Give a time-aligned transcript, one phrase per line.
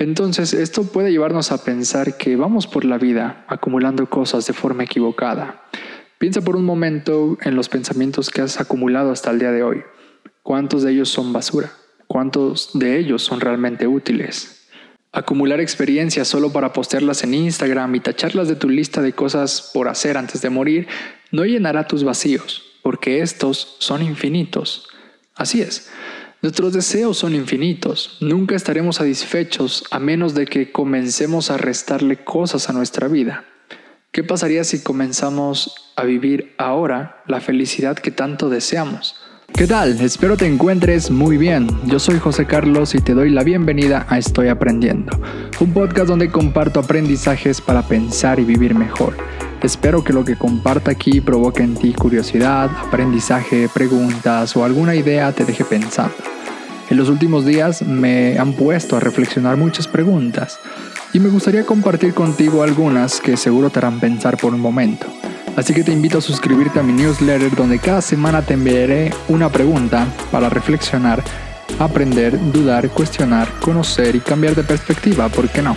[0.00, 4.84] Entonces, esto puede llevarnos a pensar que vamos por la vida acumulando cosas de forma
[4.84, 5.62] equivocada.
[6.16, 9.82] Piensa por un momento en los pensamientos que has acumulado hasta el día de hoy.
[10.42, 11.72] ¿Cuántos de ellos son basura?
[12.06, 14.66] ¿Cuántos de ellos son realmente útiles?
[15.12, 19.86] Acumular experiencias solo para postearlas en Instagram y tacharlas de tu lista de cosas por
[19.86, 20.88] hacer antes de morir
[21.30, 24.88] no llenará tus vacíos, porque estos son infinitos.
[25.34, 25.90] Así es,
[26.42, 32.70] Nuestros deseos son infinitos, nunca estaremos satisfechos a menos de que comencemos a restarle cosas
[32.70, 33.44] a nuestra vida.
[34.10, 39.16] ¿Qué pasaría si comenzamos a vivir ahora la felicidad que tanto deseamos?
[39.54, 40.00] ¿Qué tal?
[40.00, 41.68] Espero te encuentres muy bien.
[41.84, 45.20] Yo soy José Carlos y te doy la bienvenida a Estoy Aprendiendo,
[45.60, 49.14] un podcast donde comparto aprendizajes para pensar y vivir mejor.
[49.62, 55.32] Espero que lo que comparta aquí provoque en ti curiosidad, aprendizaje, preguntas o alguna idea
[55.32, 56.14] te deje pensando.
[56.90, 60.58] En los últimos días me han puesto a reflexionar muchas preguntas
[61.12, 65.06] y me gustaría compartir contigo algunas que seguro te harán pensar por un momento.
[65.54, 69.48] Así que te invito a suscribirte a mi newsletter donde cada semana te enviaré una
[69.50, 71.22] pregunta para reflexionar,
[71.78, 75.76] aprender, dudar, cuestionar, conocer y cambiar de perspectiva, ¿por qué no?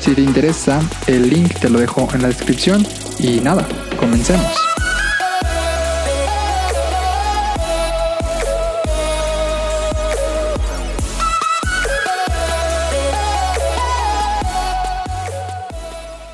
[0.00, 2.84] Si te interesa, el link te lo dejo en la descripción
[3.20, 3.68] y nada,
[4.00, 4.73] comencemos.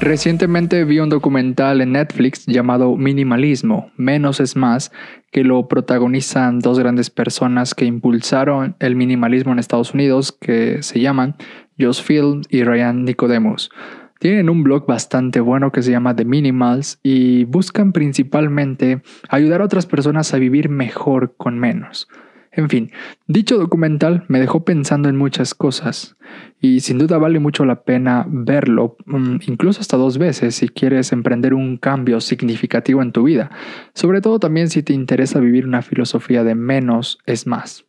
[0.01, 4.93] Recientemente vi un documental en Netflix llamado Minimalismo, Menos es Más,
[5.31, 11.01] que lo protagonizan dos grandes personas que impulsaron el minimalismo en Estados Unidos, que se
[11.01, 11.37] llaman
[11.79, 13.71] Josh Field y Ryan Nicodemus.
[14.19, 19.67] Tienen un blog bastante bueno que se llama The Minimals y buscan principalmente ayudar a
[19.67, 22.09] otras personas a vivir mejor con menos.
[22.53, 22.91] En fin,
[23.29, 26.17] dicho documental me dejó pensando en muchas cosas
[26.61, 31.13] y sin duda vale mucho la pena verlo, mm, incluso hasta dos veces si quieres
[31.13, 33.51] emprender un cambio significativo en tu vida,
[33.95, 37.85] sobre todo también si te interesa vivir una filosofía de menos es más.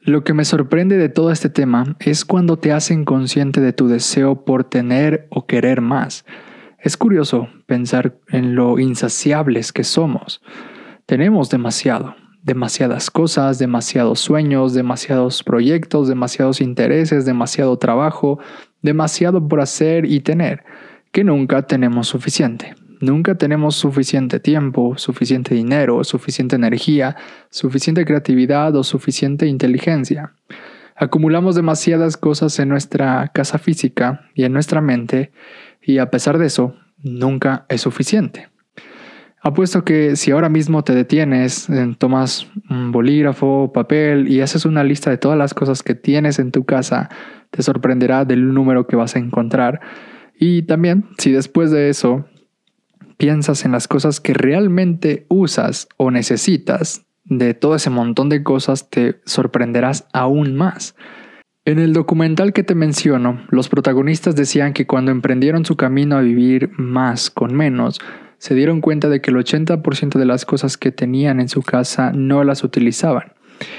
[0.00, 3.88] Lo que me sorprende de todo este tema es cuando te hacen consciente de tu
[3.88, 6.24] deseo por tener o querer más.
[6.78, 10.40] Es curioso pensar en lo insaciables que somos.
[11.04, 12.14] Tenemos demasiado,
[12.48, 18.40] demasiadas cosas, demasiados sueños, demasiados proyectos, demasiados intereses, demasiado trabajo,
[18.82, 20.64] demasiado por hacer y tener,
[21.12, 22.74] que nunca tenemos suficiente.
[23.00, 27.16] Nunca tenemos suficiente tiempo, suficiente dinero, suficiente energía,
[27.50, 30.32] suficiente creatividad o suficiente inteligencia.
[30.96, 35.30] Acumulamos demasiadas cosas en nuestra casa física y en nuestra mente
[35.82, 38.48] y a pesar de eso, nunca es suficiente.
[39.40, 44.82] Apuesto que si ahora mismo te detienes, eh, tomas un bolígrafo, papel y haces una
[44.82, 47.08] lista de todas las cosas que tienes en tu casa,
[47.50, 49.80] te sorprenderá del número que vas a encontrar.
[50.38, 52.26] Y también, si después de eso
[53.16, 58.88] piensas en las cosas que realmente usas o necesitas, de todo ese montón de cosas
[58.90, 60.94] te sorprenderás aún más.
[61.64, 66.22] En el documental que te menciono, los protagonistas decían que cuando emprendieron su camino a
[66.22, 68.00] vivir más con menos,
[68.38, 72.12] se dieron cuenta de que el 80% de las cosas que tenían en su casa
[72.12, 73.32] no las utilizaban.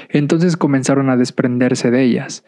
[0.08, 2.44] Entonces comenzaron a desprenderse de ellas.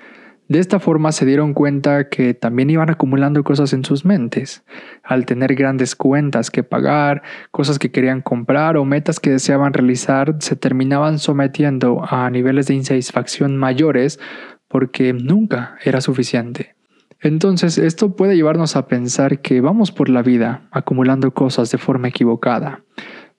[0.48, 4.64] De esta forma se dieron cuenta que también iban acumulando cosas en sus mentes.
[5.02, 10.36] Al tener grandes cuentas que pagar, cosas que querían comprar o metas que deseaban realizar,
[10.40, 14.20] se terminaban sometiendo a niveles de insatisfacción mayores
[14.68, 16.74] porque nunca era suficiente.
[17.22, 22.08] Entonces, esto puede llevarnos a pensar que vamos por la vida acumulando cosas de forma
[22.08, 22.82] equivocada.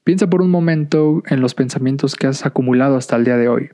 [0.05, 3.71] Piensa por un momento en los pensamientos que has acumulado hasta el día de hoy.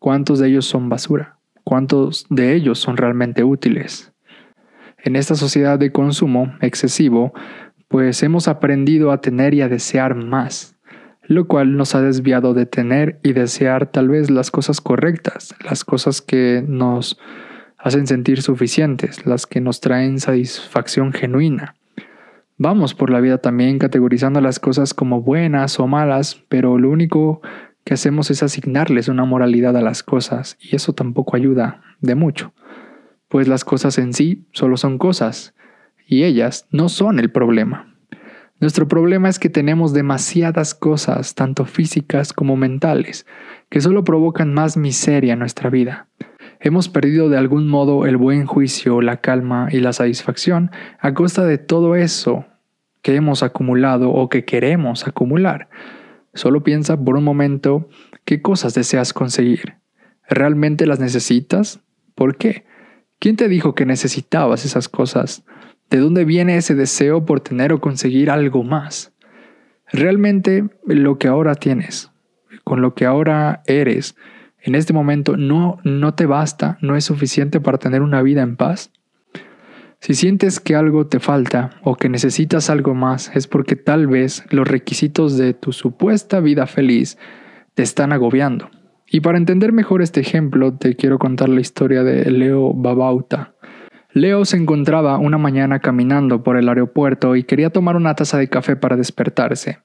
[0.00, 1.38] ¿Cuántos de ellos son basura?
[1.62, 4.12] ¿Cuántos de ellos son realmente útiles?
[4.98, 7.32] En esta sociedad de consumo excesivo,
[7.86, 10.76] pues hemos aprendido a tener y a desear más,
[11.22, 15.84] lo cual nos ha desviado de tener y desear tal vez las cosas correctas, las
[15.84, 17.18] cosas que nos
[17.84, 21.76] hacen sentir suficientes, las que nos traen satisfacción genuina.
[22.56, 27.42] Vamos por la vida también categorizando las cosas como buenas o malas, pero lo único
[27.84, 32.54] que hacemos es asignarles una moralidad a las cosas y eso tampoco ayuda de mucho,
[33.28, 35.54] pues las cosas en sí solo son cosas
[36.06, 37.94] y ellas no son el problema.
[38.60, 43.26] Nuestro problema es que tenemos demasiadas cosas, tanto físicas como mentales,
[43.68, 46.08] que solo provocan más miseria en nuestra vida.
[46.64, 51.44] Hemos perdido de algún modo el buen juicio, la calma y la satisfacción a costa
[51.44, 52.46] de todo eso
[53.02, 55.68] que hemos acumulado o que queremos acumular.
[56.32, 57.90] Solo piensa por un momento
[58.24, 59.74] qué cosas deseas conseguir.
[60.26, 61.80] ¿Realmente las necesitas?
[62.14, 62.64] ¿Por qué?
[63.18, 65.44] ¿Quién te dijo que necesitabas esas cosas?
[65.90, 69.12] ¿De dónde viene ese deseo por tener o conseguir algo más?
[69.92, 72.10] Realmente lo que ahora tienes,
[72.64, 74.16] con lo que ahora eres,
[74.64, 78.56] en este momento no, no te basta, no es suficiente para tener una vida en
[78.56, 78.90] paz.
[80.00, 84.42] Si sientes que algo te falta o que necesitas algo más, es porque tal vez
[84.48, 87.18] los requisitos de tu supuesta vida feliz
[87.74, 88.70] te están agobiando.
[89.06, 93.54] Y para entender mejor este ejemplo, te quiero contar la historia de Leo Babauta.
[94.12, 98.48] Leo se encontraba una mañana caminando por el aeropuerto y quería tomar una taza de
[98.48, 99.80] café para despertarse.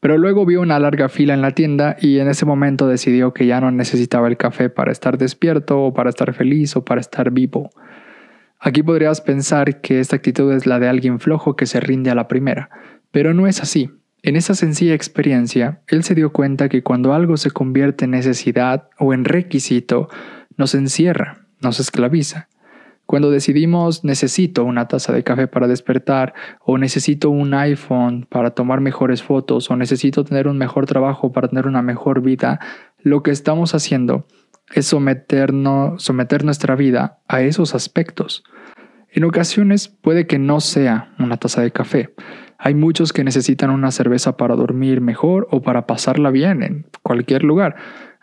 [0.00, 3.46] Pero luego vio una larga fila en la tienda y en ese momento decidió que
[3.46, 7.30] ya no necesitaba el café para estar despierto o para estar feliz o para estar
[7.30, 7.70] vivo.
[8.60, 12.14] Aquí podrías pensar que esta actitud es la de alguien flojo que se rinde a
[12.14, 12.70] la primera,
[13.10, 13.90] pero no es así.
[14.22, 18.88] En esa sencilla experiencia, él se dio cuenta que cuando algo se convierte en necesidad
[18.98, 20.08] o en requisito,
[20.56, 22.48] nos encierra, nos esclaviza.
[23.08, 28.82] Cuando decidimos necesito una taza de café para despertar, o necesito un iPhone para tomar
[28.82, 32.60] mejores fotos, o necesito tener un mejor trabajo para tener una mejor vida,
[32.98, 34.26] lo que estamos haciendo
[34.74, 38.44] es someternos, someter nuestra vida a esos aspectos.
[39.10, 42.14] En ocasiones puede que no sea una taza de café.
[42.58, 47.42] Hay muchos que necesitan una cerveza para dormir mejor o para pasarla bien en cualquier
[47.42, 47.76] lugar.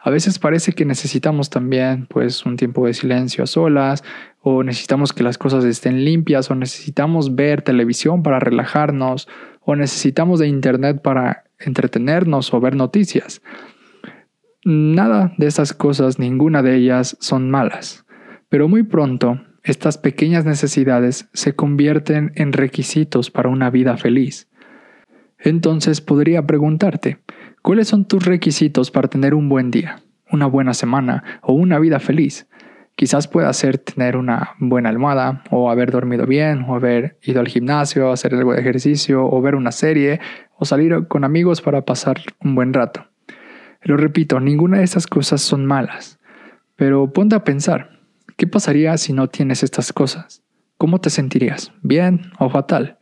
[0.06, 4.04] A veces parece que necesitamos también pues un tiempo de silencio a solas
[4.40, 9.28] o necesitamos que las cosas estén limpias o necesitamos ver televisión para relajarnos
[9.62, 13.42] o necesitamos de internet para entretenernos o ver noticias.
[14.63, 18.06] Nada de estas cosas, ninguna de ellas son malas,
[18.48, 24.48] pero muy pronto estas pequeñas necesidades se convierten en requisitos para una vida feliz.
[25.40, 27.18] Entonces podría preguntarte,
[27.65, 30.00] ¿cuáles son tus requisitos para tener un buen día,
[30.31, 32.47] una buena semana o una vida feliz?
[32.95, 37.47] Quizás pueda ser tener una buena almohada, o haber dormido bien, o haber ido al
[37.47, 40.19] gimnasio, hacer algo de ejercicio, o ver una serie,
[40.59, 43.07] o salir con amigos para pasar un buen rato.
[43.81, 46.19] Lo repito, ninguna de estas cosas son malas.
[46.75, 48.00] Pero ponte a pensar,
[48.38, 50.44] ¿qué pasaría si no tienes estas cosas?
[50.77, 51.73] ¿Cómo te sentirías?
[51.81, 52.97] ¿Bien o fatal?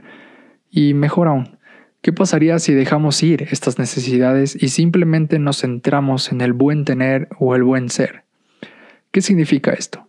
[0.71, 1.57] Y mejor aún,
[2.03, 7.29] ¿qué pasaría si dejamos ir estas necesidades y simplemente nos centramos en el buen tener
[7.39, 8.25] o el buen ser?
[9.11, 10.07] ¿Qué significa esto?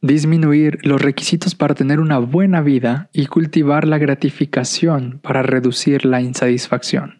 [0.00, 6.22] Disminuir los requisitos para tener una buena vida y cultivar la gratificación para reducir la
[6.22, 7.18] insatisfacción.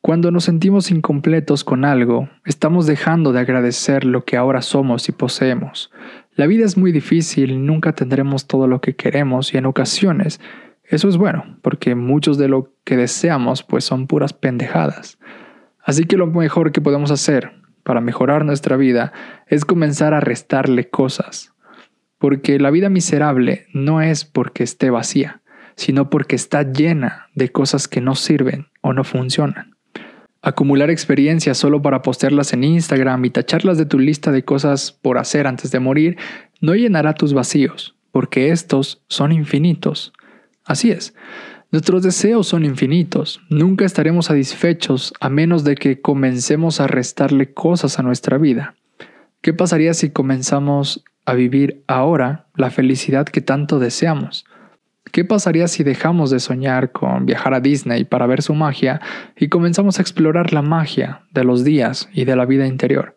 [0.00, 5.12] Cuando nos sentimos incompletos con algo, estamos dejando de agradecer lo que ahora somos y
[5.12, 5.90] poseemos.
[6.36, 10.38] La vida es muy difícil, nunca tendremos todo lo que queremos y en ocasiones
[10.88, 15.18] eso es bueno, porque muchos de lo que deseamos pues son puras pendejadas.
[15.82, 17.52] Así que lo mejor que podemos hacer
[17.82, 19.12] para mejorar nuestra vida
[19.46, 21.52] es comenzar a restarle cosas.
[22.18, 25.42] Porque la vida miserable no es porque esté vacía,
[25.76, 29.76] sino porque está llena de cosas que no sirven o no funcionan.
[30.42, 35.18] Acumular experiencias solo para postearlas en Instagram y tacharlas de tu lista de cosas por
[35.18, 36.16] hacer antes de morir
[36.60, 40.12] no llenará tus vacíos, porque estos son infinitos.
[40.66, 41.14] Así es,
[41.72, 47.98] Nuestros deseos son infinitos, nunca estaremos satisfechos a menos de que comencemos a restarle cosas
[47.98, 48.76] a nuestra vida.
[49.40, 54.44] ¿Qué pasaría si comenzamos a vivir ahora la felicidad que tanto deseamos?
[55.10, 59.00] ¿Qué pasaría si dejamos de soñar con viajar a Disney para ver su magia
[59.36, 63.16] y comenzamos a explorar la magia de los días y de la vida interior?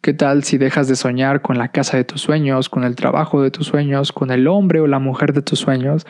[0.00, 3.42] ¿Qué tal si dejas de soñar con la casa de tus sueños, con el trabajo
[3.42, 6.06] de tus sueños, con el hombre o la mujer de tus sueños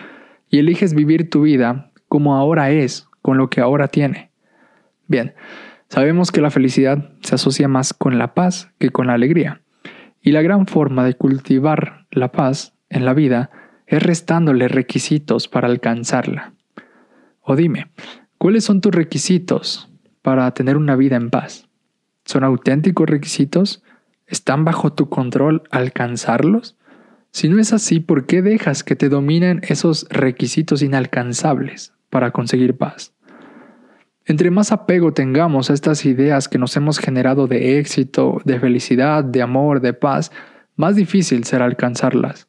[0.48, 4.30] y eliges vivir tu vida como ahora es, con lo que ahora tiene.
[5.06, 5.34] Bien,
[5.88, 9.62] sabemos que la felicidad se asocia más con la paz que con la alegría.
[10.20, 13.50] Y la gran forma de cultivar la paz en la vida
[13.86, 16.54] es restándole requisitos para alcanzarla.
[17.40, 17.90] O dime,
[18.38, 19.90] ¿cuáles son tus requisitos
[20.22, 21.68] para tener una vida en paz?
[22.24, 23.82] ¿Son auténticos requisitos?
[24.26, 26.78] ¿Están bajo tu control alcanzarlos?
[27.34, 32.76] Si no es así, ¿por qué dejas que te dominen esos requisitos inalcanzables para conseguir
[32.76, 33.12] paz?
[34.24, 39.24] Entre más apego tengamos a estas ideas que nos hemos generado de éxito, de felicidad,
[39.24, 40.30] de amor, de paz,
[40.76, 42.48] más difícil será alcanzarlas.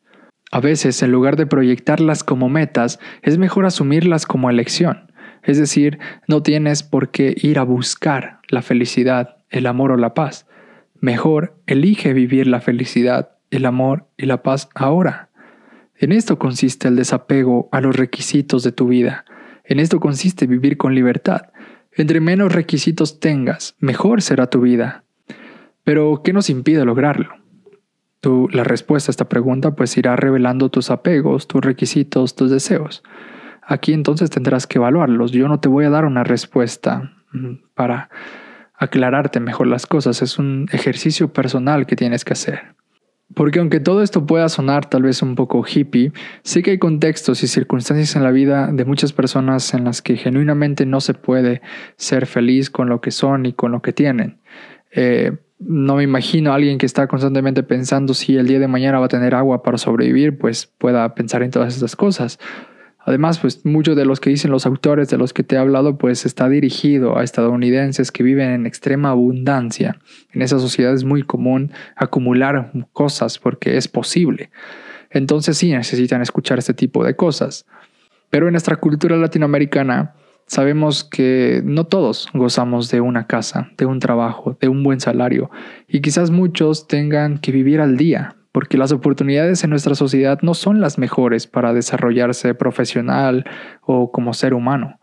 [0.51, 5.11] A veces, en lugar de proyectarlas como metas, es mejor asumirlas como elección.
[5.41, 10.13] Es decir, no tienes por qué ir a buscar la felicidad, el amor o la
[10.13, 10.45] paz.
[11.01, 15.29] Mejor elige vivir la felicidad, el amor y la paz ahora.
[15.97, 19.25] En esto consiste el desapego a los requisitos de tu vida.
[19.63, 21.50] En esto consiste vivir con libertad.
[21.91, 25.05] Entre menos requisitos tengas, mejor será tu vida.
[25.83, 27.45] Pero, ¿qué nos impide lograrlo?
[28.51, 33.03] la respuesta a esta pregunta pues irá revelando tus apegos, tus requisitos, tus deseos.
[33.62, 35.31] Aquí entonces tendrás que evaluarlos.
[35.31, 38.09] Yo no te voy a dar una respuesta mm, para
[38.74, 40.21] aclararte mejor las cosas.
[40.21, 42.75] Es un ejercicio personal que tienes que hacer.
[43.34, 46.12] Porque aunque todo esto pueda sonar tal vez un poco hippie,
[46.44, 50.15] sí que hay contextos y circunstancias en la vida de muchas personas en las que
[50.15, 51.62] genuinamente no se puede
[51.98, 54.39] ser feliz con lo que son y con lo que tienen.
[54.91, 59.00] Eh, no me imagino a alguien que está constantemente pensando si el día de mañana
[59.00, 62.39] va a tener agua para sobrevivir, pues pueda pensar en todas estas cosas.
[63.07, 65.97] Además, pues muchos de los que dicen los autores de los que te he hablado,
[66.00, 70.00] pues está dirigido a estadounidenses que viven en extrema abundancia.
[70.33, 74.50] En esa sociedad es muy común acumular cosas porque es posible.
[75.12, 77.67] Entonces sí necesitan escuchar este tipo de cosas.
[78.31, 80.15] Pero en nuestra cultura latinoamericana
[80.47, 85.51] sabemos que no todos gozamos de una casa, de un trabajo, de un buen salario,
[85.88, 90.53] y quizás muchos tengan que vivir al día, porque las oportunidades en nuestra sociedad no
[90.53, 93.43] son las mejores para desarrollarse profesional
[93.81, 94.97] o como ser humano.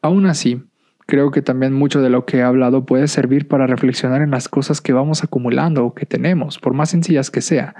[0.00, 0.62] Aún así,
[1.04, 4.48] creo que también mucho de lo que he hablado puede servir para reflexionar en las
[4.48, 7.74] cosas que vamos acumulando o que tenemos, por más sencillas que sea.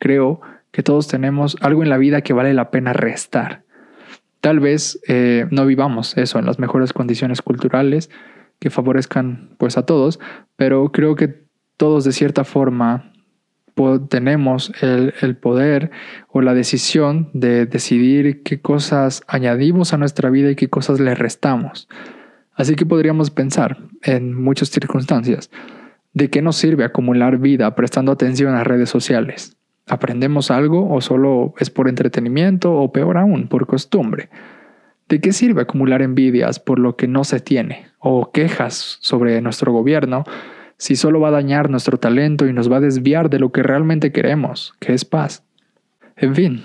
[0.00, 0.40] Creo
[0.72, 3.62] que todos tenemos algo en la vida que vale la pena restar.
[4.40, 8.10] Tal vez eh, no vivamos eso en las mejores condiciones culturales
[8.58, 10.18] que favorezcan pues a todos,
[10.56, 11.44] pero creo que
[11.76, 13.11] todos de cierta forma
[14.08, 15.90] tenemos el, poder
[16.28, 21.14] o la decisión de decidir qué cosas añadimos a nuestra vida y qué cosas le
[21.14, 21.88] restamos.
[22.54, 25.50] Así que podríamos pensar en muchas circunstancias
[26.12, 29.56] de qué nos sirve acumular vida prestando atención a redes sociales.
[29.88, 34.28] ¿Aprendemos algo o solo es por entretenimiento o peor aún, por costumbre?
[35.08, 39.72] ¿De qué sirve acumular envidias por lo que no se tiene o quejas sobre nuestro
[39.72, 40.24] gobierno
[40.82, 43.62] si solo va a dañar nuestro talento y nos va a desviar de lo que
[43.62, 45.44] realmente queremos, que es paz.
[46.16, 46.64] En fin,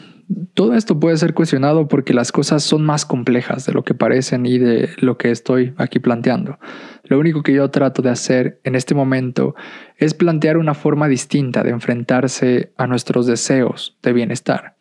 [0.55, 4.47] todo esto puede ser cuestionado porque las cosas son más complejas de lo que parecen
[4.47, 6.57] y de lo que estoy aquí planteando.
[7.03, 9.53] Lo único que yo trato de hacer en este momento
[9.97, 14.76] es plantear una forma distinta de enfrentarse a nuestros deseos de bienestar.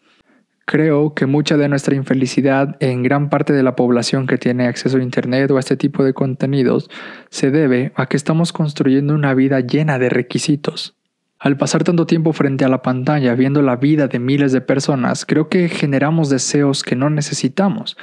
[0.69, 4.99] Creo que mucha de nuestra infelicidad en gran parte de la población que tiene acceso
[4.99, 6.91] a Internet o a este tipo de contenidos
[7.31, 10.97] se debe a que estamos construyendo una vida llena de requisitos.
[11.39, 15.25] Al pasar tanto tiempo frente a la pantalla viendo la vida de miles de personas,
[15.25, 17.97] creo que generamos deseos que no necesitamos.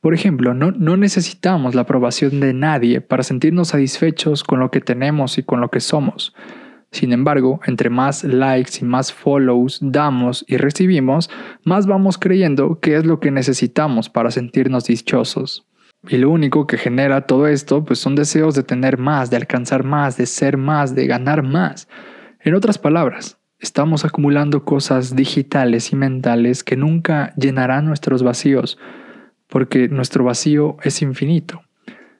[0.00, 4.80] Por ejemplo, no, no necesitamos la aprobación de nadie para sentirnos satisfechos con lo que
[4.80, 6.34] tenemos y con lo que somos.
[6.92, 11.30] Sin embargo, entre más likes y más follows damos y recibimos,
[11.64, 15.66] más vamos creyendo que es lo que necesitamos para sentirnos dichosos.
[16.08, 19.82] Y lo único que genera todo esto pues son deseos de tener más, de alcanzar
[19.82, 21.88] más, de ser más, de ganar más.
[22.40, 28.78] En otras palabras, estamos acumulando cosas digitales y mentales que nunca llenarán nuestros vacíos,
[29.48, 31.62] porque nuestro vacío es infinito.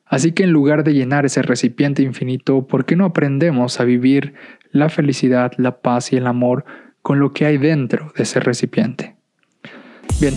[0.06, 4.34] Así que en lugar de llenar ese recipiente infinito, ¿por qué no aprendemos a vivir
[4.70, 6.64] la felicidad, la paz y el amor
[7.02, 9.16] con lo que hay dentro de ese recipiente?
[10.20, 10.34] Bien,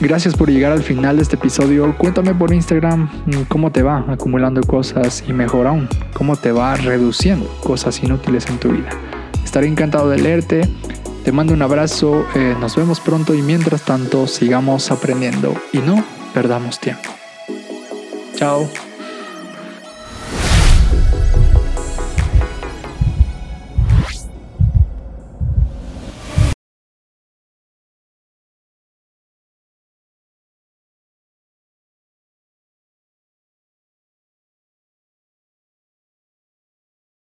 [0.00, 1.96] gracias por llegar al final de este episodio.
[1.98, 6.76] Cuéntame por Instagram mm, cómo te va acumulando cosas y mejor aún, cómo te va
[6.76, 8.90] reduciendo cosas inútiles en tu vida.
[9.44, 10.62] Estaré encantado de leerte.
[11.24, 16.04] Te mando un abrazo, eh, nos vemos pronto y mientras tanto sigamos aprendiendo y no
[16.34, 17.10] perdamos tiempo.
[18.34, 18.68] Chao.